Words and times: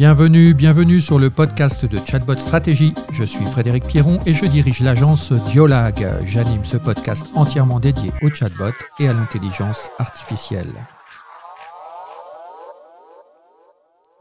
Bienvenue, 0.00 0.54
bienvenue 0.54 0.98
sur 0.98 1.18
le 1.18 1.28
podcast 1.28 1.84
de 1.84 1.98
Chatbot 1.98 2.36
Stratégie. 2.36 2.94
Je 3.12 3.22
suis 3.22 3.44
Frédéric 3.44 3.84
Pierron 3.84 4.18
et 4.24 4.32
je 4.32 4.46
dirige 4.46 4.80
l'agence 4.80 5.30
Diolag. 5.30 6.24
J'anime 6.24 6.64
ce 6.64 6.78
podcast 6.78 7.26
entièrement 7.34 7.80
dédié 7.80 8.10
au 8.22 8.30
chatbot 8.30 8.72
et 8.98 9.08
à 9.08 9.12
l'intelligence 9.12 9.90
artificielle. 9.98 10.72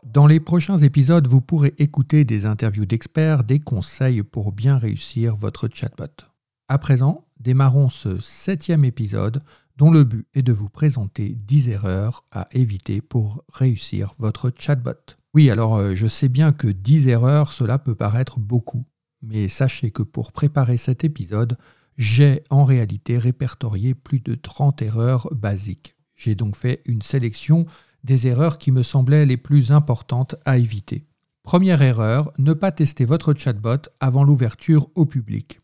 Dans 0.04 0.28
les 0.28 0.42
prochains 0.42 0.80
épisodes, 0.80 1.28
vous 1.28 1.40
pourrez 1.40 1.74
écouter 1.78 2.26
des 2.26 2.46
interviews 2.46 2.86
d'experts, 2.86 3.46
des 3.46 3.62
conseils 3.62 4.22
pour 4.22 4.52
bien 4.52 4.78
réussir 4.78 5.38
votre 5.38 5.70
chatbot. 5.74 6.26
À 6.68 6.78
présent, 6.78 7.26
démarrons 7.40 7.88
ce 7.88 8.20
septième 8.20 8.84
épisode 8.84 9.42
dont 9.78 9.92
le 9.92 10.04
but 10.04 10.28
est 10.34 10.42
de 10.42 10.52
vous 10.52 10.68
présenter 10.68 11.38
10 11.38 11.70
erreurs 11.70 12.26
à 12.34 12.50
éviter 12.52 13.00
pour 13.00 13.46
réussir 13.54 14.14
votre 14.20 14.52
chatbot. 14.60 15.19
Oui, 15.36 15.50
alors 15.50 15.76
euh, 15.76 15.94
je 15.94 16.08
sais 16.08 16.30
bien 16.30 16.52
que 16.52 16.68
10 16.68 17.08
erreurs, 17.08 17.54
cela 17.54 17.78
peut 17.78 17.96
paraître 17.96 18.40
beaucoup, 18.40 18.86
mais 19.22 19.48
sachez 19.48 19.92
que 19.92 20.02
pour 20.02 20.32
préparer 20.32 20.78
cet 20.78 21.04
épisode, 21.04 21.58
j'ai 21.98 22.44
en 22.50 22.64
réalité 22.64 23.18
répertorié 23.18 23.94
plus 23.94 24.22
de 24.22 24.34
30 24.34 24.82
erreurs 24.82 25.28
basiques. 25.34 25.96
J'ai 26.16 26.34
donc 26.34 26.56
fait 26.56 26.82
une 26.86 27.02
sélection 27.02 27.66
des 28.04 28.28
erreurs 28.28 28.58
qui 28.58 28.72
me 28.72 28.82
semblaient 28.82 29.26
les 29.26 29.38
plus 29.38 29.72
importantes 29.72 30.36
à 30.46 30.58
éviter. 30.58 31.06
Première 31.44 31.82
erreur, 31.82 32.32
ne 32.38 32.54
pas 32.54 32.72
tester 32.72 33.06
votre 33.06 33.34
chatbot 33.34 33.90
avant 34.00 34.24
l'ouverture 34.24 34.90
au 34.96 35.06
public. 35.06 35.60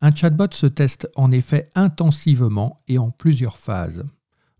Un 0.00 0.14
chatbot 0.14 0.52
se 0.52 0.66
teste 0.66 1.08
en 1.16 1.30
effet 1.30 1.70
intensivement 1.74 2.82
et 2.88 2.98
en 2.98 3.10
plusieurs 3.10 3.56
phases 3.56 4.04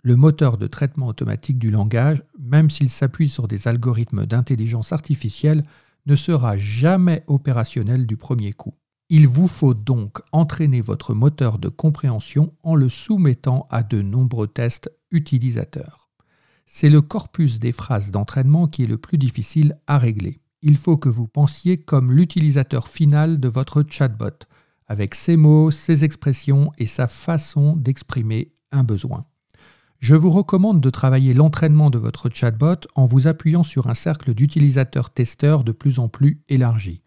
le 0.05 0.17
moteur 0.17 0.59
de 0.59 0.67
traitement 0.67 1.07
automatique 1.07 1.59
du 1.59 1.71
langage, 1.71 2.23
même 2.39 2.69
s'il 2.69 2.91
s'appuie 2.91 3.31
sur 3.31 3.49
des 3.49 3.67
algorithmes 3.69 4.27
d'intelligence 4.27 4.93
artificielle, 4.93 5.65
ne 6.05 6.15
sera 6.15 6.59
jamais 6.59 7.25
opérationnel 7.27 8.07
du 8.07 8.19
premier 8.19 8.53
coup. 8.53 8.75
Il 9.09 9.27
vous 9.27 9.49
faut 9.49 9.73
donc 9.73 10.19
entraîner 10.31 10.83
votre 10.83 11.15
moteur 11.15 11.59
de 11.59 11.71
compréhension 11.71 12.53
en 12.63 12.75
le 12.75 12.91
soumettant 12.91 13.67
à 13.71 13.83
de 13.83 14.03
nombreux 14.03 14.47
tests 14.47 14.93
utilisateurs. 15.11 16.11
C'est 16.67 16.91
le 16.91 17.01
corpus 17.01 17.59
des 17.59 17.73
phrases 17.73 18.11
d'entraînement 18.11 18.69
qui 18.69 18.85
est 18.85 18.89
le 18.89 18.99
plus 18.99 19.17
difficile 19.17 19.79
à 19.87 19.97
régler. 19.97 20.39
Il 20.61 20.77
faut 20.77 20.99
que 20.99 21.09
vous 21.09 21.29
pensiez 21.29 21.79
comme 21.79 22.13
l'utilisateur 22.13 22.89
final 22.89 23.41
de 23.41 23.49
votre 23.49 23.83
chatbot, 23.89 24.45
avec 24.87 25.15
ses 25.15 25.39
mots, 25.39 25.71
ses 25.71 26.05
expressions 26.05 26.73
et 26.77 26.87
sa 26.87 27.09
façon 27.09 27.75
d'exprimer 27.75 28.53
un 28.71 28.85
besoin. 28.85 29.25
Je 30.05 30.15
vous 30.15 30.29
recommande 30.29 30.83
de 30.83 30.91
travailler 30.91 31.33
l'entraînement 31.33 31.89
de 31.89 31.97
votre 31.97 32.29
chatbot 32.29 32.77
en 32.95 33.07
vous 33.07 33.27
appuyant 33.27 33.63
sur 33.63 33.87
un 33.87 33.95
cercle 33.95 34.35
d'utilisateurs 34.35 35.09
testeurs 35.09 35.65
de 35.65 35.73
plus 35.73 35.99
en 35.99 36.09
plus 36.09 36.43
élargi. 36.51 37.01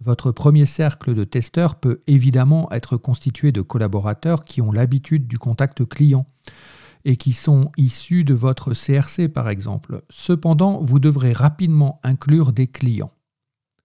Votre 0.00 0.32
premier 0.32 0.64
cercle 0.64 1.12
de 1.12 1.24
testeurs 1.24 1.74
peut 1.74 2.00
évidemment 2.06 2.72
être 2.72 2.96
constitué 2.96 3.52
de 3.52 3.60
collaborateurs 3.60 4.46
qui 4.46 4.62
ont 4.62 4.72
l'habitude 4.72 5.28
du 5.28 5.36
contact 5.36 5.84
client 5.84 6.26
et 7.04 7.16
qui 7.16 7.34
sont 7.34 7.70
issus 7.76 8.24
de 8.24 8.32
votre 8.32 8.72
CRC 8.72 9.28
par 9.28 9.50
exemple. 9.50 10.00
Cependant, 10.08 10.80
vous 10.80 11.00
devrez 11.00 11.34
rapidement 11.34 12.00
inclure 12.02 12.54
des 12.54 12.66
clients. 12.66 13.12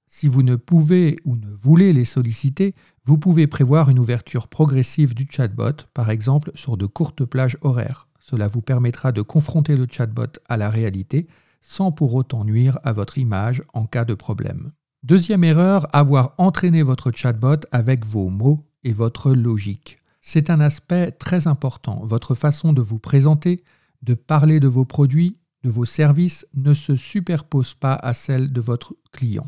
Si 0.08 0.30
vous 0.30 0.41
ne 0.41 0.56
pouvez 0.56 1.17
ou 1.25 1.36
ne 1.36 1.53
voulez 1.53 1.91
les 1.91 2.06
solliciter, 2.06 2.75
vous 3.03 3.17
pouvez 3.17 3.45
prévoir 3.45 3.89
une 3.89 4.00
ouverture 4.00 4.47
progressive 4.47 5.16
du 5.16 5.28
chatbot, 5.30 5.84
par 5.94 6.09
exemple 6.09 6.52
sur 6.56 6.78
de 6.78 6.86
courtes 6.86 7.25
plages 7.25 7.58
horaires. 7.59 8.08
Cela 8.26 8.48
vous 8.48 8.62
permettra 8.62 9.12
de 9.12 9.22
confronter 9.22 9.76
le 9.76 9.86
chatbot 9.90 10.40
à 10.48 10.56
la 10.56 10.70
réalité 10.70 11.28
sans 11.62 11.92
pour 11.92 12.14
autant 12.14 12.46
nuire 12.46 12.80
à 12.84 12.94
votre 12.94 13.18
image 13.18 13.62
en 13.74 13.86
cas 13.86 14.06
de 14.06 14.14
problème. 14.14 14.72
Deuxième 15.04 15.44
erreur, 15.44 15.88
avoir 15.92 16.34
entraîné 16.38 16.84
votre 16.84 17.12
chatbot 17.12 17.60
avec 17.74 18.06
vos 18.06 18.30
mots 18.30 18.66
et 18.86 18.94
votre 18.94 19.34
logique. 19.34 20.00
C'est 20.22 20.50
un 20.50 20.62
aspect 20.62 21.12
très 21.12 21.47
important. 21.47 22.00
Votre 22.06 22.34
façon 22.34 22.72
de 22.72 22.81
vous 22.81 23.00
présenter, 23.00 23.62
de 24.03 24.14
parler 24.14 24.62
de 24.62 24.70
vos 24.70 24.86
produits, 24.86 25.38
de 25.64 25.70
vos 25.70 25.86
services 25.86 26.47
ne 26.53 26.74
se 26.74 26.96
superpose 26.96 27.74
pas 27.74 27.96
à 27.96 28.14
celle 28.14 28.53
de 28.53 28.62
votre 28.62 28.96
client. 29.12 29.46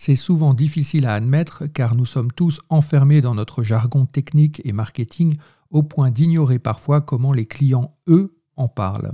C'est 0.00 0.14
souvent 0.14 0.54
difficile 0.54 1.06
à 1.06 1.14
admettre 1.14 1.66
car 1.66 1.96
nous 1.96 2.06
sommes 2.06 2.30
tous 2.30 2.60
enfermés 2.68 3.20
dans 3.20 3.34
notre 3.34 3.64
jargon 3.64 4.06
technique 4.06 4.62
et 4.64 4.72
marketing 4.72 5.36
au 5.70 5.82
point 5.82 6.12
d'ignorer 6.12 6.60
parfois 6.60 7.00
comment 7.00 7.32
les 7.32 7.46
clients, 7.46 7.96
eux, 8.06 8.38
en 8.54 8.68
parlent. 8.68 9.10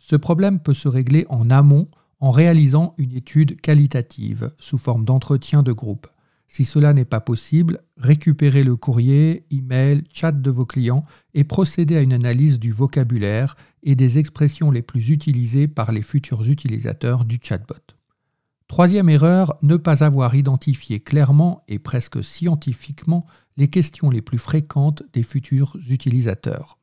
Ce 0.00 0.16
problème 0.16 0.58
peut 0.58 0.74
se 0.74 0.88
régler 0.88 1.26
en 1.28 1.48
amont 1.48 1.88
en 2.18 2.32
réalisant 2.32 2.94
une 2.98 3.12
étude 3.12 3.60
qualitative 3.60 4.50
sous 4.58 4.78
forme 4.78 5.04
d'entretien 5.04 5.62
de 5.62 5.72
groupe. 5.72 6.08
Si 6.48 6.64
cela 6.64 6.92
n'est 6.92 7.04
pas 7.04 7.20
possible, 7.20 7.82
récupérez 7.96 8.64
le 8.64 8.74
courrier, 8.74 9.46
email, 9.52 10.02
chat 10.12 10.32
de 10.32 10.50
vos 10.50 10.66
clients 10.66 11.04
et 11.34 11.44
procédez 11.44 11.96
à 11.96 12.02
une 12.02 12.12
analyse 12.12 12.58
du 12.58 12.72
vocabulaire 12.72 13.56
et 13.84 13.94
des 13.94 14.18
expressions 14.18 14.72
les 14.72 14.82
plus 14.82 15.10
utilisées 15.10 15.68
par 15.68 15.92
les 15.92 16.02
futurs 16.02 16.48
utilisateurs 16.48 17.24
du 17.24 17.38
chatbot. 17.40 17.95
Troisième 18.68 19.08
erreur, 19.08 19.56
ne 19.62 19.76
pas 19.76 20.02
avoir 20.02 20.34
identifié 20.34 20.98
clairement 20.98 21.62
et 21.68 21.78
presque 21.78 22.22
scientifiquement 22.24 23.24
les 23.56 23.68
questions 23.68 24.10
les 24.10 24.22
plus 24.22 24.38
fréquentes 24.38 25.04
des 25.12 25.22
futurs 25.22 25.76
utilisateurs. 25.88 26.78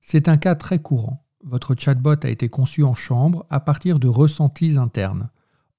C'est 0.00 0.28
un 0.28 0.36
cas 0.36 0.56
très 0.56 0.80
courant. 0.80 1.24
Votre 1.44 1.76
chatbot 1.76 2.16
a 2.24 2.28
été 2.28 2.48
conçu 2.48 2.82
en 2.82 2.94
chambre 2.94 3.46
à 3.50 3.60
partir 3.60 4.00
de 4.00 4.08
ressentis 4.08 4.78
internes. 4.78 5.30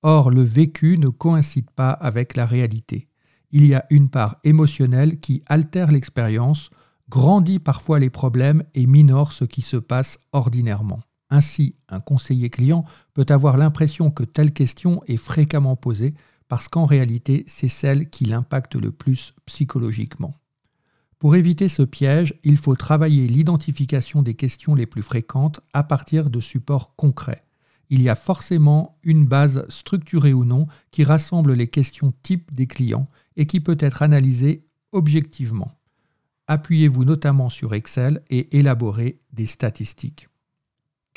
Or, 0.02 0.32
le 0.32 0.44
vécu 0.44 0.98
ne 0.98 1.10
coïncide 1.10 1.70
pas 1.72 1.92
avec 1.92 2.38
la 2.38 2.46
réalité. 2.46 3.10
Il 3.52 3.66
y 3.66 3.76
a 3.76 3.86
une 3.90 4.10
part 4.10 4.38
émotionnelle 4.46 5.20
qui 5.20 5.44
altère 5.46 5.92
l'expérience, 5.92 6.70
grandit 7.10 7.60
parfois 7.60 8.00
les 8.00 8.10
problèmes 8.10 8.64
et 8.76 8.86
minore 8.86 9.34
ce 9.34 9.44
qui 9.44 9.62
se 9.62 9.78
passe 9.78 10.18
ordinairement. 10.32 11.02
Ainsi, 11.30 11.76
un 11.90 12.00
conseiller 12.00 12.50
client 12.50 12.86
peut 13.14 13.26
avoir 13.30 13.58
l'impression 13.58 14.12
que 14.12 14.24
telle 14.24 14.54
question 14.54 15.04
est 15.08 15.18
fréquemment 15.18 15.76
posée 15.76 16.14
parce 16.48 16.70
qu'en 16.70 16.86
réalité, 16.86 17.44
c'est 17.48 17.68
celle 17.68 18.10
qui 18.10 18.26
l'impacte 18.26 18.76
le 18.76 18.92
plus 18.92 19.34
psychologiquement. 19.46 20.40
Pour 21.20 21.36
éviter 21.36 21.68
ce 21.68 21.82
piège, 21.82 22.36
il 22.44 22.58
faut 22.58 22.76
travailler 22.76 23.28
l'identification 23.28 24.22
des 24.22 24.36
questions 24.36 24.76
les 24.76 24.86
plus 24.86 25.02
fréquentes 25.02 25.60
à 25.74 25.84
partir 25.84 26.30
de 26.30 26.40
supports 26.40 26.96
concrets. 26.96 27.44
Il 27.90 28.02
y 28.02 28.10
a 28.10 28.16
forcément 28.16 28.98
une 29.04 29.26
base 29.26 29.66
structurée 29.70 30.34
ou 30.34 30.46
non 30.46 30.68
qui 30.92 31.04
rassemble 31.04 31.54
les 31.54 31.68
questions 31.68 32.14
types 32.22 32.54
des 32.54 32.68
clients 32.68 33.08
et 33.36 33.46
qui 33.46 33.60
peut 33.60 33.78
être 33.80 34.02
analysée 34.02 34.64
objectivement. 34.92 35.72
Appuyez-vous 36.48 37.04
notamment 37.04 37.50
sur 37.50 37.74
Excel 37.74 38.22
et 38.30 38.58
élaborez 38.58 39.20
des 39.34 39.46
statistiques. 39.46 40.28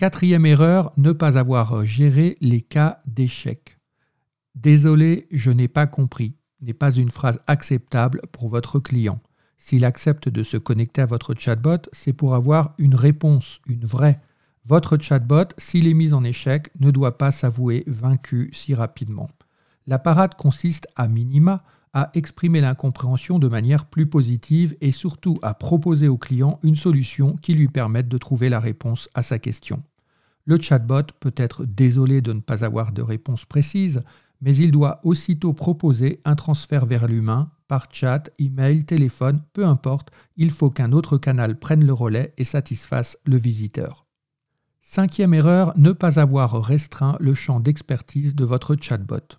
Quatrième 0.00 0.47
erreur, 0.47 0.94
ne 0.97 1.12
pas 1.12 1.37
avoir 1.37 1.84
géré 1.84 2.38
les 2.41 2.62
cas 2.62 3.03
d'échec. 3.05 3.77
Désolé, 4.55 5.28
je 5.31 5.50
n'ai 5.50 5.69
pas 5.69 5.87
compris 5.87 6.33
n'est 6.62 6.72
pas 6.72 6.91
une 6.91 7.11
phrase 7.11 7.38
acceptable 7.47 8.22
pour 8.33 8.49
votre 8.49 8.78
client. 8.78 9.21
S'il 9.59 9.84
accepte 9.84 10.31
de 10.31 10.43
se 10.43 10.56
connecter 10.56 11.03
à 11.03 11.06
votre 11.06 11.34
chatbot, 11.34 11.83
c'est 11.93 12.15
pour 12.15 12.34
avoir 12.34 12.72
une 12.78 12.94
réponse, 12.94 13.60
une 13.66 13.84
vraie. 13.84 14.19
Votre 14.65 14.97
chatbot, 14.97 15.53
s'il 15.59 15.87
est 15.87 15.93
mis 15.93 16.15
en 16.15 16.25
échec, 16.25 16.71
ne 16.81 16.91
doit 16.91 17.19
pas 17.19 17.31
s'avouer 17.31 17.84
vaincu 17.87 18.49
si 18.55 18.75
rapidement. 18.75 19.28
La 19.87 19.99
parade 19.99 20.34
consiste 20.34 20.89
à 20.97 21.09
minima 21.09 21.62
à 21.93 22.10
exprimer 22.15 22.62
l'incompréhension 22.62 23.39
de 23.39 23.49
manière 23.49 23.84
plus 23.84 24.06
positive 24.06 24.75
et 24.81 24.93
surtout 24.93 25.37
à 25.43 25.53
proposer 25.53 26.09
au 26.09 26.16
client 26.16 26.59
une 26.62 26.77
solution 26.77 27.37
qui 27.37 27.53
lui 27.53 27.69
permette 27.69 28.09
de 28.09 28.16
trouver 28.16 28.49
la 28.49 28.60
réponse 28.60 29.10
à 29.12 29.22
sa 29.22 29.39
question. 29.39 29.83
Le 30.50 30.61
chatbot 30.61 31.12
peut 31.21 31.34
être 31.37 31.65
désolé 31.65 32.22
de 32.22 32.33
ne 32.33 32.41
pas 32.41 32.65
avoir 32.65 32.91
de 32.91 33.03
réponse 33.03 33.45
précise, 33.45 34.03
mais 34.41 34.57
il 34.57 34.72
doit 34.72 34.98
aussitôt 35.04 35.53
proposer 35.53 36.21
un 36.24 36.34
transfert 36.34 36.86
vers 36.86 37.07
l'humain 37.07 37.53
par 37.69 37.86
chat, 37.92 38.30
email, 38.41 38.84
téléphone, 38.84 39.42
peu 39.53 39.65
importe, 39.65 40.10
il 40.36 40.51
faut 40.51 40.71
qu'un 40.71 40.91
autre 40.91 41.19
canal 41.19 41.57
prenne 41.57 41.84
le 41.84 41.92
relais 41.92 42.34
et 42.36 42.42
satisfasse 42.42 43.16
le 43.24 43.36
visiteur. 43.36 44.09
Cinquième 44.80 45.34
erreur, 45.34 45.72
ne 45.77 45.92
pas 45.92 46.19
avoir 46.19 46.60
restreint 46.65 47.16
le 47.21 47.34
champ 47.34 47.60
d'expertise 47.60 48.34
de 48.34 48.45
votre 48.45 48.74
chatbot. 48.74 49.39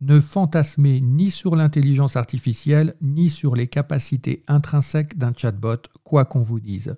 Ne 0.00 0.18
fantasmez 0.18 1.00
ni 1.00 1.30
sur 1.30 1.54
l'intelligence 1.54 2.16
artificielle 2.16 2.96
ni 3.00 3.30
sur 3.30 3.54
les 3.54 3.68
capacités 3.68 4.42
intrinsèques 4.48 5.16
d'un 5.16 5.34
chatbot, 5.36 5.82
quoi 6.02 6.24
qu'on 6.24 6.42
vous 6.42 6.58
dise. 6.58 6.96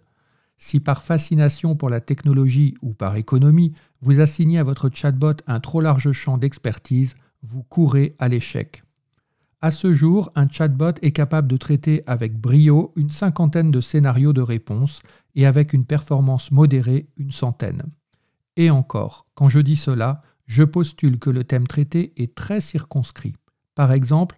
Si 0.56 0.80
par 0.80 1.02
fascination 1.02 1.76
pour 1.76 1.90
la 1.90 2.00
technologie 2.00 2.74
ou 2.82 2.92
par 2.92 3.16
économie, 3.16 3.72
vous 4.00 4.20
assignez 4.20 4.58
à 4.58 4.62
votre 4.62 4.90
chatbot 4.92 5.34
un 5.46 5.60
trop 5.60 5.80
large 5.80 6.12
champ 6.12 6.38
d'expertise, 6.38 7.14
vous 7.42 7.62
courez 7.62 8.14
à 8.18 8.28
l'échec. 8.28 8.82
À 9.60 9.70
ce 9.70 9.94
jour, 9.94 10.30
un 10.34 10.48
chatbot 10.48 10.92
est 11.00 11.12
capable 11.12 11.48
de 11.48 11.56
traiter 11.56 12.02
avec 12.06 12.38
brio 12.38 12.92
une 12.96 13.10
cinquantaine 13.10 13.70
de 13.70 13.80
scénarios 13.80 14.34
de 14.34 14.42
réponse 14.42 15.00
et 15.34 15.46
avec 15.46 15.72
une 15.72 15.86
performance 15.86 16.50
modérée 16.50 17.08
une 17.16 17.32
centaine. 17.32 17.82
Et 18.56 18.70
encore, 18.70 19.26
quand 19.34 19.48
je 19.48 19.60
dis 19.60 19.76
cela, 19.76 20.22
je 20.46 20.62
postule 20.64 21.18
que 21.18 21.30
le 21.30 21.44
thème 21.44 21.66
traité 21.66 22.12
est 22.16 22.34
très 22.34 22.60
circonscrit. 22.60 23.34
Par 23.74 23.92
exemple, 23.92 24.36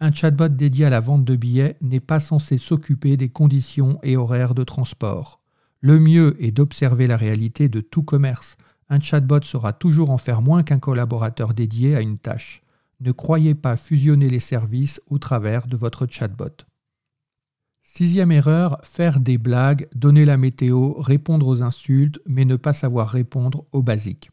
un 0.00 0.12
chatbot 0.12 0.48
dédié 0.48 0.86
à 0.86 0.90
la 0.90 1.00
vente 1.00 1.24
de 1.24 1.34
billets 1.34 1.76
n'est 1.80 1.98
pas 1.98 2.20
censé 2.20 2.56
s'occuper 2.56 3.16
des 3.16 3.28
conditions 3.28 3.98
et 4.04 4.16
horaires 4.16 4.54
de 4.54 4.62
transport. 4.62 5.40
Le 5.80 6.00
mieux 6.00 6.36
est 6.42 6.50
d'observer 6.50 7.06
la 7.06 7.16
réalité 7.16 7.68
de 7.68 7.80
tout 7.80 8.02
commerce. 8.02 8.56
Un 8.88 9.00
chatbot 9.00 9.42
saura 9.42 9.72
toujours 9.72 10.10
en 10.10 10.18
faire 10.18 10.42
moins 10.42 10.62
qu'un 10.62 10.78
collaborateur 10.78 11.54
dédié 11.54 11.94
à 11.94 12.00
une 12.00 12.18
tâche. 12.18 12.62
Ne 13.00 13.12
croyez 13.12 13.54
pas 13.54 13.76
fusionner 13.76 14.28
les 14.28 14.40
services 14.40 15.00
au 15.06 15.18
travers 15.18 15.68
de 15.68 15.76
votre 15.76 16.06
chatbot. 16.08 16.64
Sixième 17.82 18.32
erreur, 18.32 18.80
faire 18.82 19.20
des 19.20 19.38
blagues, 19.38 19.88
donner 19.94 20.24
la 20.24 20.36
météo, 20.36 20.94
répondre 20.94 21.46
aux 21.46 21.62
insultes, 21.62 22.20
mais 22.26 22.44
ne 22.44 22.56
pas 22.56 22.72
savoir 22.72 23.08
répondre 23.08 23.64
aux 23.72 23.82
basiques. 23.82 24.30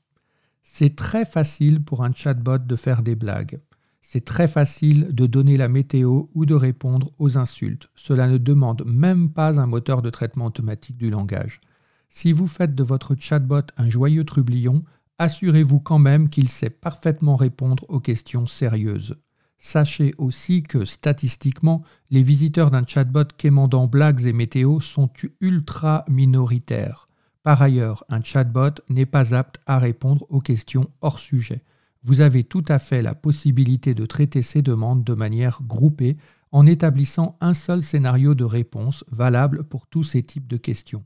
C'est 0.64 0.96
très 0.96 1.26
facile 1.26 1.84
pour 1.84 2.04
un 2.04 2.12
chatbot 2.12 2.58
de 2.58 2.76
faire 2.76 3.04
des 3.04 3.16
blagues. 3.16 3.60
C'est 4.07 4.24
très 4.24 4.48
facile 4.48 5.07
de 5.16 5.25
donner 5.25 5.57
la 5.57 5.68
météo 5.68 6.25
ou 6.36 6.46
de 6.46 6.54
répondre 6.54 7.12
aux 7.18 7.40
insultes. 7.40 7.90
Cela 7.96 8.28
ne 8.28 8.38
demande 8.38 8.84
même 8.86 9.31
pas 9.31 9.60
un 9.60 9.66
moteur 9.66 10.04
de 10.04 10.12
traitement 10.12 10.46
automatique 10.46 10.96
du 10.96 11.10
langage. 11.10 11.60
Si 12.07 12.31
vous 12.31 12.46
faites 12.46 12.75
de 12.75 12.84
votre 12.84 13.16
chatbot 13.16 13.63
un 13.78 13.90
joyeux 13.90 14.24
trublion, 14.24 14.84
assurez-vous 15.18 15.80
quand 15.80 15.98
même 15.98 16.30
qu'il 16.30 16.50
sait 16.50 16.69
parfaitement 16.69 17.36
répondre 17.36 17.84
aux 17.90 18.00
questions 18.00 18.46
sérieuses. 18.46 19.16
Sachez 19.57 20.13
aussi 20.19 20.62
que 20.62 20.86
statistiquement, 20.86 21.81
les 22.12 22.22
visiteurs 22.22 22.69
d'un 22.69 22.86
chatbot 22.86 23.25
quémandant 23.36 23.88
blagues 23.88 24.24
et 24.28 24.34
météo 24.34 24.81
sont 24.81 25.10
ultra 25.42 26.06
minoritaires. 26.08 27.10
Par 27.42 27.60
ailleurs, 27.60 28.06
un 28.10 28.22
chatbot 28.22 28.81
n'est 28.88 29.08
pas 29.08 29.34
apte 29.34 29.60
à 29.66 29.80
répondre 29.80 30.28
aux 30.30 30.42
questions 30.42 30.92
hors 31.01 31.18
sujet. 31.18 31.63
Vous 32.06 32.22
avez 32.22 32.44
tout 32.44 32.63
à 32.68 32.78
fait 32.78 33.02
la 33.02 33.16
possibilité 33.16 33.96
de 33.96 34.06
traiter 34.06 34.44
ces 34.44 34.62
demandes 34.62 35.04
de 35.04 35.16
manière 35.16 35.62
groupée 35.63 36.18
en 36.52 36.68
établissant 36.68 37.36
un 37.42 37.56
seul 37.56 37.81
scénario 37.81 38.36
de 38.36 38.44
réponse 38.44 39.04
valable 39.10 39.63
pour 39.63 39.88
tous 39.88 40.04
ces 40.04 40.22
types 40.22 40.46
de 40.46 40.57
questions. 40.57 41.04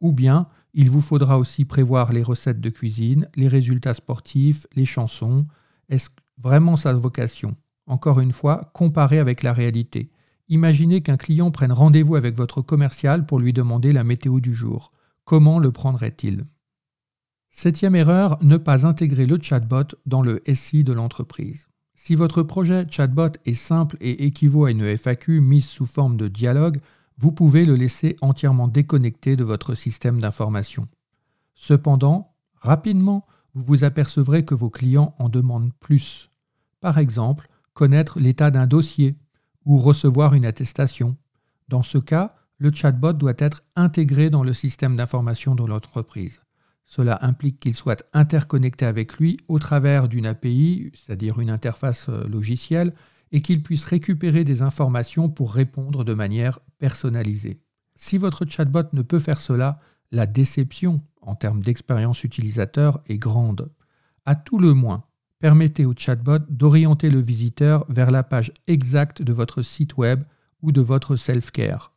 Ou 0.00 0.12
bien, 0.12 0.48
il 0.74 0.90
vous 0.90 1.00
faudra 1.00 1.38
aussi 1.38 1.64
prévoir 1.64 2.12
les 2.12 2.24
recettes 2.24 2.60
de 2.60 2.70
cuisine, 2.70 3.28
les 3.36 3.46
résultats 3.46 3.94
sportifs, 3.94 4.66
les 4.74 4.84
chansons. 4.84 5.46
Est-ce 5.88 6.10
vraiment 6.38 6.76
sa 6.76 6.92
vocation? 6.92 7.54
Encore 7.86 8.18
une 8.18 8.32
fois, 8.32 8.72
comparez 8.74 9.20
avec 9.20 9.44
la 9.44 9.52
réalité. 9.52 10.10
Imaginez 10.48 11.02
qu'un 11.02 11.16
client 11.16 11.52
prenne 11.52 11.72
rendez-vous 11.72 12.16
avec 12.16 12.36
votre 12.36 12.62
commercial 12.62 13.26
pour 13.26 13.38
lui 13.38 13.52
demander 13.52 13.92
la 13.92 14.02
météo 14.02 14.40
du 14.40 14.54
jour. 14.54 14.90
Comment 15.24 15.60
le 15.60 15.70
prendrait-il? 15.70 16.46
Septième 17.58 17.94
erreur, 17.94 18.36
ne 18.42 18.58
pas 18.58 18.86
intégrer 18.86 19.24
le 19.24 19.40
chatbot 19.40 19.96
dans 20.04 20.20
le 20.20 20.42
SI 20.54 20.84
de 20.84 20.92
l'entreprise. 20.92 21.68
Si 21.94 22.14
votre 22.14 22.42
projet 22.42 22.86
chatbot 22.86 23.30
est 23.46 23.54
simple 23.54 23.96
et 24.02 24.26
équivaut 24.26 24.66
à 24.66 24.70
une 24.70 24.94
FAQ 24.94 25.40
mise 25.40 25.64
sous 25.64 25.86
forme 25.86 26.18
de 26.18 26.28
dialogue, 26.28 26.82
vous 27.16 27.32
pouvez 27.32 27.64
le 27.64 27.74
laisser 27.74 28.16
entièrement 28.20 28.68
déconnecté 28.68 29.36
de 29.36 29.44
votre 29.44 29.74
système 29.74 30.20
d'information. 30.20 30.86
Cependant, 31.54 32.34
rapidement, 32.56 33.26
vous 33.54 33.62
vous 33.62 33.84
apercevrez 33.84 34.44
que 34.44 34.54
vos 34.54 34.68
clients 34.68 35.14
en 35.18 35.30
demandent 35.30 35.72
plus. 35.80 36.28
Par 36.82 36.98
exemple, 36.98 37.48
connaître 37.72 38.20
l'état 38.20 38.50
d'un 38.50 38.66
dossier 38.66 39.16
ou 39.64 39.78
recevoir 39.78 40.34
une 40.34 40.44
attestation. 40.44 41.16
Dans 41.68 41.82
ce 41.82 41.96
cas, 41.96 42.36
le 42.58 42.70
chatbot 42.70 43.14
doit 43.14 43.32
être 43.38 43.62
intégré 43.76 44.28
dans 44.28 44.42
le 44.42 44.52
système 44.52 44.94
d'information 44.94 45.54
de 45.54 45.64
l'entreprise. 45.64 46.42
Cela 46.86 47.18
implique 47.22 47.58
qu'il 47.58 47.74
soit 47.74 48.04
interconnecté 48.12 48.86
avec 48.86 49.18
lui 49.18 49.38
au 49.48 49.58
travers 49.58 50.08
d'une 50.08 50.26
API, 50.26 50.92
c'est-à-dire 50.94 51.40
une 51.40 51.50
interface 51.50 52.08
euh, 52.08 52.26
logicielle, 52.28 52.94
et 53.32 53.42
qu'il 53.42 53.62
puisse 53.62 53.84
récupérer 53.84 54.44
des 54.44 54.62
informations 54.62 55.28
pour 55.28 55.52
répondre 55.52 56.04
de 56.04 56.14
manière 56.14 56.60
personnalisée. 56.78 57.60
Si 57.96 58.18
votre 58.18 58.46
chatbot 58.46 58.84
ne 58.92 59.02
peut 59.02 59.18
faire 59.18 59.40
cela, 59.40 59.80
la 60.12 60.26
déception 60.26 61.02
en 61.22 61.34
termes 61.34 61.62
d'expérience 61.62 62.22
utilisateur 62.22 63.00
est 63.08 63.18
grande. 63.18 63.72
À 64.24 64.36
tout 64.36 64.58
le 64.58 64.74
moins, 64.74 65.04
permettez 65.40 65.86
au 65.86 65.94
chatbot 65.96 66.38
d'orienter 66.48 67.10
le 67.10 67.20
visiteur 67.20 67.84
vers 67.88 68.12
la 68.12 68.22
page 68.22 68.52
exacte 68.68 69.22
de 69.22 69.32
votre 69.32 69.62
site 69.62 69.96
web 69.96 70.22
ou 70.62 70.70
de 70.70 70.80
votre 70.80 71.16
self-care. 71.16 71.95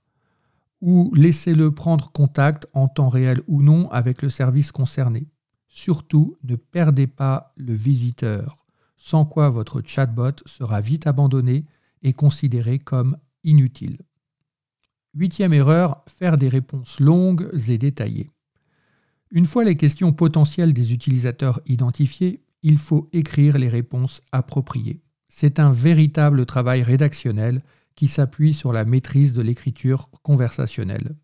Ou 0.81 1.11
laissez-le 1.15 1.71
prendre 1.71 2.11
contact 2.11 2.67
en 2.73 2.87
temps 2.87 3.09
réel 3.09 3.41
ou 3.47 3.61
non 3.61 3.89
avec 3.91 4.21
le 4.21 4.29
service 4.29 4.71
concerné. 4.71 5.27
Surtout, 5.67 6.37
ne 6.43 6.55
perdez 6.55 7.07
pas 7.07 7.53
le 7.57 7.73
visiteur, 7.73 8.65
sans 8.97 9.25
quoi 9.25 9.49
votre 9.49 9.81
chatbot 9.85 10.35
sera 10.45 10.81
vite 10.81 11.07
abandonné 11.07 11.65
et 12.01 12.13
considéré 12.13 12.79
comme 12.79 13.17
inutile. 13.43 13.97
Huitième 15.13 15.53
erreur, 15.53 16.03
faire 16.07 16.37
des 16.37 16.49
réponses 16.49 16.99
longues 16.99 17.49
et 17.67 17.77
détaillées. 17.77 18.29
Une 19.31 19.45
fois 19.45 19.63
les 19.63 19.75
questions 19.75 20.13
potentielles 20.13 20.73
des 20.73 20.93
utilisateurs 20.93 21.61
identifiées, 21.65 22.43
il 22.63 22.77
faut 22.77 23.09
écrire 23.13 23.57
les 23.57 23.69
réponses 23.69 24.21
appropriées. 24.31 25.01
C'est 25.27 25.59
un 25.59 25.71
véritable 25.71 26.45
travail 26.45 26.83
rédactionnel 26.83 27.61
qui 27.99 28.07
s'appuie 28.07 28.53
sur 28.53 28.71
la 28.71 28.85
maîtrise 28.85 29.33
de 29.33 29.41
l'écriture 29.41 30.09
conversationnelle. 30.23 31.17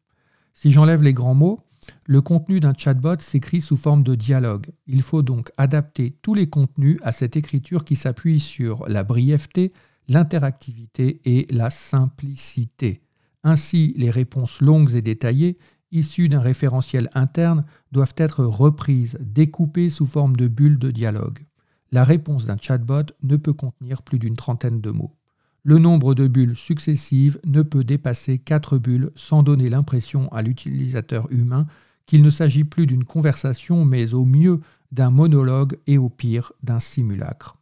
Si 0.54 0.74
j'enlève 0.74 1.04
les 1.04 1.14
grands 1.14 1.34
mots, 1.34 1.62
le 2.06 2.20
contenu 2.20 2.60
d'un 2.60 2.74
chatbot 2.74 3.18
s'écrit 3.20 3.62
sous 3.62 3.78
forme 3.78 4.04
de 4.04 4.14
dialogue. 4.14 4.68
Il 4.86 5.02
faut 5.02 5.22
donc 5.22 5.54
adapter 5.56 6.18
tous 6.22 6.34
les 6.34 6.50
contenus 6.50 6.98
à 7.02 7.14
cette 7.14 7.38
écriture 7.38 7.86
qui 7.86 7.96
s'appuie 7.96 8.42
sur 8.42 8.90
la 8.90 9.06
brièveté, 9.06 9.72
l'interactivité 10.10 11.22
et 11.24 11.48
la 11.50 11.70
simplicité. 11.70 13.04
Ainsi, 13.46 13.94
les 13.96 14.12
réponses 14.12 14.60
longues 14.60 14.96
et 14.96 15.02
détaillées 15.02 15.58
issues 15.94 16.28
d'un 16.28 16.42
référentiel 16.42 17.10
interne 17.14 17.64
doivent 17.94 18.16
être 18.18 18.44
reprises, 18.44 19.18
découpées 19.22 19.88
sous 19.88 20.08
forme 20.08 20.36
de 20.36 20.50
bulles 20.50 20.80
de 20.80 20.92
dialogue. 20.92 21.40
La 21.94 22.04
réponse 22.04 22.44
d'un 22.44 22.58
chatbot 22.58 23.14
ne 23.24 23.38
peut 23.38 23.54
contenir 23.54 24.02
plus 24.02 24.20
d'une 24.20 24.36
trentaine 24.36 24.82
de 24.82 24.92
mots. 24.92 25.16
Le 25.68 25.80
nombre 25.80 26.14
de 26.14 26.28
bulles 26.28 26.56
successives 26.56 27.40
ne 27.44 27.64
peut 27.64 27.84
dépasser 27.84 28.38
4 28.38 28.78
bulles 28.78 29.10
sans 29.16 29.42
donner 29.42 29.68
l'impression 29.68 30.32
à 30.32 30.44
l'utilisateur 30.44 31.28
humain 31.32 31.66
qu'il 32.06 32.22
ne 32.22 32.30
s'agit 32.30 32.64
plus 32.64 32.86
d'une 32.86 33.04
conversation 33.04 33.84
mais 33.84 34.14
au 34.14 34.26
mieux 34.26 34.60
d'un 34.92 35.10
monologue 35.10 35.80
et 35.88 35.98
au 35.98 36.08
pire 36.08 36.54
d'un 36.62 36.80
simulacre. 36.80 37.58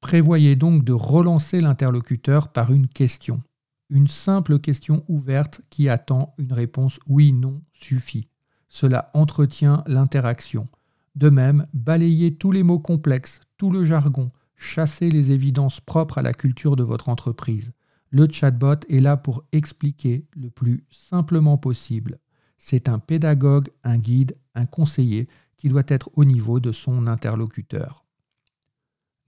Prévoyez 0.00 0.54
donc 0.54 0.84
de 0.84 0.92
relancer 0.92 1.60
l'interlocuteur 1.60 2.52
par 2.52 2.72
une 2.72 2.86
question. 2.86 3.42
Une 3.88 4.06
simple 4.06 4.60
question 4.60 5.02
ouverte 5.08 5.60
qui 5.70 5.88
attend 5.88 6.34
une 6.38 6.52
réponse 6.52 7.00
oui-non 7.08 7.62
suffit. 7.72 8.28
Cela 8.68 9.10
entretient 9.12 9.82
l'interaction. 9.88 10.68
De 11.16 11.30
même, 11.30 11.66
balayez 11.74 12.32
tous 12.32 12.52
les 12.52 12.62
mots 12.62 12.78
complexes, 12.78 13.40
tout 13.58 13.72
le 13.72 13.84
jargon, 13.84 14.30
chassez 14.60 15.10
les 15.10 15.32
évidences 15.32 15.80
propres 15.80 16.18
à 16.18 16.22
la 16.22 16.34
culture 16.34 16.76
de 16.76 16.82
votre 16.82 17.08
entreprise. 17.08 17.72
Le 18.10 18.30
chatbot 18.30 18.84
est 18.88 19.00
là 19.00 19.16
pour 19.16 19.44
expliquer 19.52 20.26
le 20.36 20.50
plus 20.50 20.84
simplement 20.90 21.56
possible. 21.56 22.18
C'est 22.58 22.88
un 22.88 22.98
pédagogue, 22.98 23.70
un 23.84 23.96
guide, 23.98 24.36
un 24.54 24.66
conseiller 24.66 25.28
qui 25.56 25.68
doit 25.68 25.84
être 25.88 26.10
au 26.14 26.24
niveau 26.24 26.60
de 26.60 26.72
son 26.72 27.06
interlocuteur. 27.06 28.04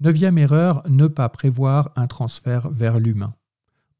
Neuvième 0.01 0.37
erreur, 0.37 0.83
ne 0.89 1.07
pas 1.07 1.29
prévoir 1.31 1.93
un 1.97 2.09
transfert 2.09 2.71
vers 2.71 3.01
l'humain. 3.01 3.35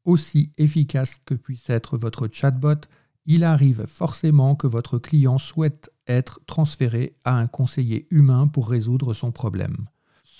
Aussi 0.05 0.51
efficace 0.57 1.19
que 1.25 1.33
puisse 1.33 1.69
être 1.69 1.97
votre 1.97 2.27
chatbot, 2.31 2.81
il 3.25 3.43
arrive 3.43 3.87
forcément 3.87 4.55
que 4.55 4.67
votre 4.67 4.99
client 4.99 5.39
souhaite 5.39 5.89
être 6.05 6.41
transféré 6.45 7.15
à 7.23 7.37
un 7.37 7.47
conseiller 7.47 8.07
humain 8.11 8.47
pour 8.47 8.69
résoudre 8.69 9.13
son 9.13 9.31
problème. 9.31 9.87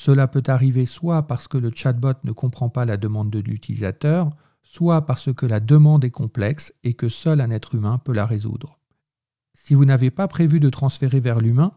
Cela 0.05 0.27
peut 0.27 0.43
arriver 0.48 0.86
soit 0.86 1.27
parce 1.27 1.48
que 1.48 1.57
le 1.57 1.72
chatbot 1.74 2.15
ne 2.25 2.33
comprend 2.33 2.67
pas 2.67 2.83
la 2.83 2.98
demande 2.98 3.29
de 3.29 3.39
l'utilisateur, 3.39 4.31
soit 4.62 5.05
parce 5.05 5.33
que 5.33 5.45
la 5.45 5.62
demande 5.62 6.03
est 6.03 6.12
complexe 6.12 6.74
et 6.83 6.93
que 6.93 7.07
seul 7.07 7.39
un 7.39 7.51
être 7.51 7.74
humain 7.74 8.00
peut 8.00 8.12
la 8.12 8.25
résoudre. 8.25 8.77
Si 9.53 9.74
vous 9.74 9.86
n'avez 9.86 10.12
pas 10.12 10.27
prévu 10.27 10.60
de 10.60 10.69
transférer 10.69 11.22
vers 11.22 11.39
l'humain, 11.39 11.72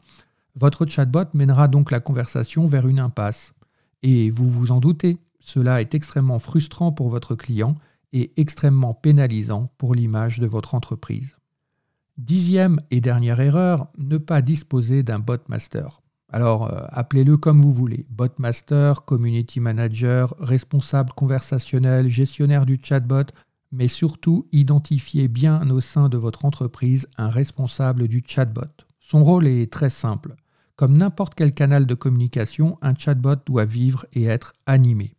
votre 0.56 0.86
chatbot 0.86 1.26
mènera 1.34 1.68
donc 1.68 1.92
la 1.92 2.00
conversation 2.00 2.66
vers 2.66 2.88
une 2.88 2.98
impasse. 2.98 3.54
Et 4.02 4.28
vous 4.30 4.50
vous 4.50 4.72
en 4.72 4.80
doutez, 4.80 5.18
cela 5.38 5.80
est 5.80 5.94
extrêmement 5.94 6.40
frustrant 6.40 6.90
pour 6.90 7.10
votre 7.10 7.36
client 7.36 7.76
et 8.12 8.32
extrêmement 8.38 8.92
pénalisant 8.92 9.70
pour 9.78 9.94
l'image 9.94 10.40
de 10.40 10.48
votre 10.48 10.74
entreprise. 10.74 11.36
Dixième 12.18 12.80
et 12.90 13.00
dernière 13.00 13.38
erreur, 13.38 13.86
ne 13.98 14.18
pas 14.18 14.42
disposer 14.42 15.04
d'un 15.04 15.20
botmaster. 15.20 16.02
Alors, 16.28 16.72
euh, 16.72 16.84
appelez-le 16.90 17.36
comme 17.36 17.60
vous 17.60 17.72
voulez. 17.72 18.06
Botmaster, 18.10 19.04
community 19.04 19.60
manager, 19.60 20.34
responsable 20.38 21.12
conversationnel, 21.12 22.08
gestionnaire 22.08 22.66
du 22.66 22.80
chatbot, 22.82 23.30
mais 23.72 23.88
surtout 23.88 24.46
identifiez 24.52 25.28
bien 25.28 25.68
au 25.70 25.80
sein 25.80 26.08
de 26.08 26.16
votre 26.16 26.44
entreprise 26.44 27.06
un 27.16 27.28
responsable 27.28 28.08
du 28.08 28.22
chatbot. 28.26 28.84
Son 29.00 29.22
rôle 29.22 29.46
est 29.46 29.72
très 29.72 29.90
simple 29.90 30.34
Comme 30.74 30.96
n'importe 30.96 31.34
quel 31.34 31.54
canal 31.54 31.86
de 31.86 31.94
communication, 31.94 32.76
un 32.82 32.94
chatbot 32.94 33.36
doit 33.46 33.64
vivre 33.64 34.04
et 34.12 34.24
être 34.24 34.52
animé. 34.66 35.14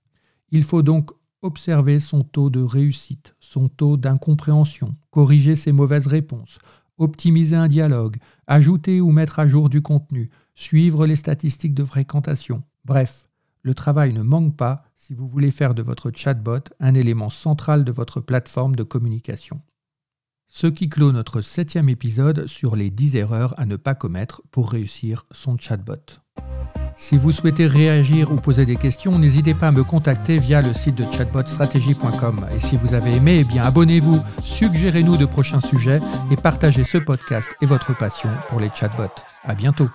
Il 0.51 0.63
faut 0.63 0.81
donc 0.81 1.11
observer 1.41 1.99
son 1.99 2.23
taux 2.23 2.49
de 2.49 2.61
réussite, 2.61 3.35
son 3.39 3.69
taux 3.69 3.95
d'incompréhension, 3.95 4.95
corriger 5.11 5.55
ses 5.55 5.71
mauvaises 5.71 6.07
réponses, 6.07 6.59
optimiser 6.97 7.55
un 7.55 7.67
dialogue, 7.67 8.17
ajouter 8.47 9.01
ou 9.01 9.11
mettre 9.11 9.39
à 9.39 9.47
jour 9.47 9.69
du 9.69 9.81
contenu, 9.81 10.29
suivre 10.57 11.05
les 11.05 11.15
statistiques 11.15 11.75
de 11.75 11.85
fréquentation. 11.85 12.63
Bref, 12.83 13.29
le 13.61 13.75
travail 13.75 14.11
ne 14.11 14.23
manque 14.23 14.57
pas 14.57 14.83
si 14.97 15.13
vous 15.13 15.27
voulez 15.27 15.51
faire 15.51 15.75
de 15.75 15.83
votre 15.83 16.11
chatbot 16.11 16.63
un 16.79 16.95
élément 16.95 17.29
central 17.29 17.85
de 17.85 17.91
votre 17.91 18.21
plateforme 18.21 18.75
de 18.75 18.83
communication. 18.83 19.61
Ce 20.49 20.65
qui 20.65 20.89
clôt 20.89 21.11
notre 21.11 21.41
septième 21.41 21.89
épisode 21.89 22.47
sur 22.47 22.75
les 22.75 22.89
10 22.89 23.17
erreurs 23.17 23.53
à 23.59 23.65
ne 23.65 23.75
pas 23.75 23.93
commettre 23.93 24.41
pour 24.49 24.71
réussir 24.71 25.27
son 25.31 25.57
chatbot. 25.59 26.21
Si 26.95 27.17
vous 27.17 27.31
souhaitez 27.31 27.67
réagir 27.67 28.31
ou 28.31 28.37
poser 28.37 28.65
des 28.65 28.77
questions, 28.77 29.19
n'hésitez 29.19 29.53
pas 29.53 29.67
à 29.67 29.71
me 29.71 29.83
contacter 29.83 30.39
via 30.39 30.63
le 30.63 30.73
site 30.73 30.95
de 30.95 31.05
chatbotstratégie.com. 31.11 32.47
Et 32.55 32.59
si 32.59 32.77
vous 32.77 32.95
avez 32.95 33.17
aimé, 33.17 33.39
eh 33.41 33.43
bien 33.43 33.63
abonnez-vous, 33.63 34.23
suggérez-nous 34.43 35.17
de 35.17 35.25
prochains 35.25 35.61
sujets 35.61 36.01
et 36.31 36.35
partagez 36.35 36.83
ce 36.83 36.97
podcast 36.97 37.49
et 37.61 37.67
votre 37.67 37.95
passion 37.95 38.29
pour 38.49 38.59
les 38.59 38.71
chatbots. 38.73 39.21
À 39.43 39.53
bientôt. 39.53 39.89